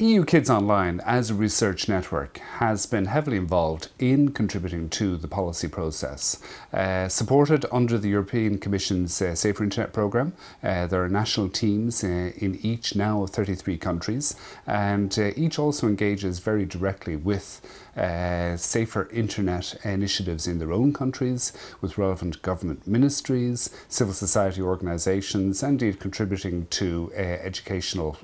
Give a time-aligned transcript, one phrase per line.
[0.00, 5.26] EU Kids Online, as a research network, has been heavily involved in contributing to the
[5.26, 6.40] policy process.
[6.72, 12.04] Uh, supported under the European Commission's uh, Safer Internet programme, uh, there are national teams
[12.04, 14.36] uh, in each now of 33 countries,
[14.68, 17.60] and uh, each also engages very directly with
[17.96, 25.60] uh, safer internet initiatives in their own countries, with relevant government ministries, civil society organisations,
[25.64, 28.16] and indeed contributing to educational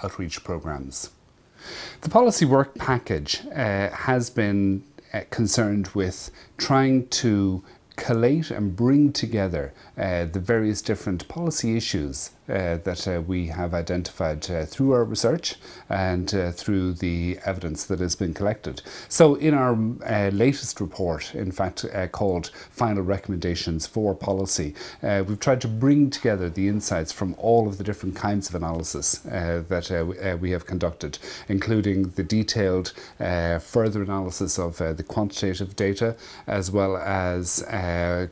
[0.00, 1.10] outreach programmes programs.
[2.02, 7.62] The policy work package uh, has been uh, concerned with trying to
[7.96, 13.74] collate and bring together uh, the various different policy issues Uh, that uh, we have
[13.74, 15.56] identified uh, through our research
[15.90, 18.80] and uh, through the evidence that has been collected.
[19.10, 19.74] So, in our
[20.06, 25.68] uh, latest report, in fact, uh, called Final Recommendations for Policy, uh, we've tried to
[25.68, 30.64] bring together the insights from all of the different kinds of analysis that we have
[30.64, 31.18] conducted,
[31.48, 37.62] including the detailed further analysis of the quantitative data as well as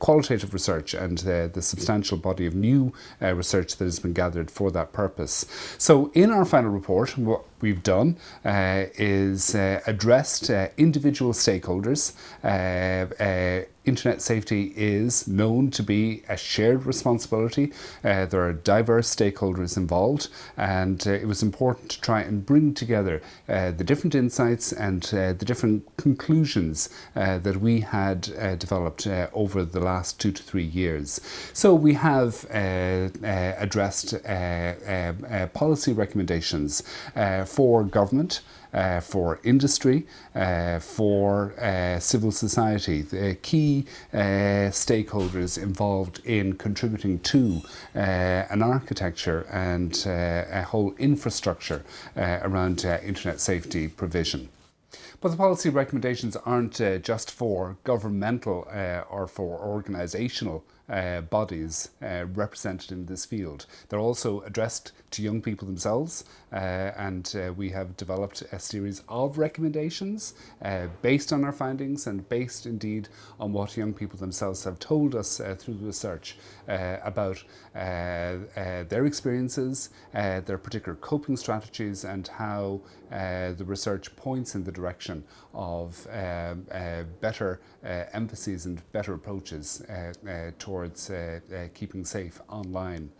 [0.00, 4.92] qualitative research and the substantial body of new research that has been gathered for that
[4.92, 5.46] purpose.
[5.78, 12.14] So, in our final report, what we've done uh, is uh, addressed uh, individual stakeholders
[12.44, 17.72] uh, uh, internet safety is known to be a shared responsibility.
[18.04, 22.74] Uh, there are diverse stakeholders involved, and uh, it was important to try and bring
[22.74, 28.54] together uh, the different insights and uh, the different conclusions uh, that we had uh,
[28.56, 31.20] developed over the last two to three years.
[31.52, 34.14] So we have addressed
[35.54, 36.82] policy recommendations
[37.46, 38.40] for government
[38.72, 44.16] uh, for industry, uh, for uh, civil society, the key uh,
[44.70, 47.60] stakeholders involved in contributing to
[47.94, 51.82] uh, an architecture and a whole infrastructure
[52.16, 54.48] around internet safety provision.
[55.22, 61.90] But the policy recommendations aren't uh, just for governmental uh, or for organisational uh, bodies
[62.02, 63.66] uh, represented in this field.
[63.88, 69.02] They're also addressed to young people themselves, uh, and uh, we have developed a series
[69.08, 70.34] of recommendations
[71.00, 73.08] based on our findings and based indeed
[73.38, 76.36] on what young people themselves have told us through the research
[76.66, 77.42] about
[77.74, 82.80] their experiences, their particular coping strategies, and how
[83.10, 85.11] the research points in the direction
[85.54, 89.82] of uh, uh, better uh, emphases and better approaches
[90.58, 91.10] towards
[91.74, 93.10] keeping safe online.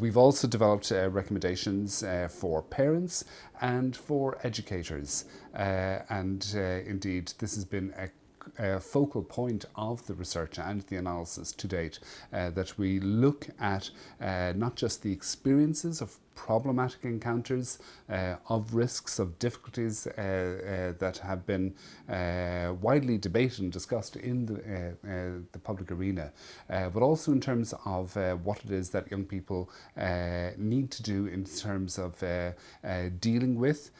[0.00, 3.24] we've also developed recommendations for parents
[3.60, 5.24] and for educators.
[5.54, 6.54] and
[6.86, 8.08] indeed, this has been a
[8.58, 11.98] uh, focal point of the research and the analysis to date
[12.32, 13.90] uh, that we look at
[14.20, 17.78] uh, not just the experiences of problematic encounters
[18.10, 21.74] uh, of risks of difficulties uh, uh, that have been
[22.80, 24.96] widely debated and discussed in the,
[25.52, 26.32] the public arena.
[26.68, 29.70] But also in terms of what it is that young people
[30.56, 32.18] need to do in terms of
[33.20, 33.90] dealing with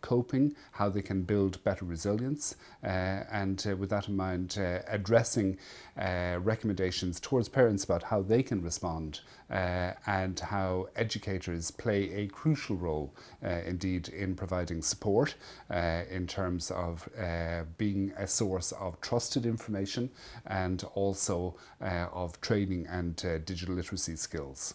[0.00, 5.58] coping how they can build better resilience and with that in mind, uh, addressing
[5.98, 9.20] uh, recommendations towards parents about how they can respond
[9.50, 15.34] uh, and how educators play a crucial role uh, indeed in providing support
[15.70, 20.10] uh, in terms of uh, being a source of trusted information
[20.46, 24.74] and also of training and digital literacy skills.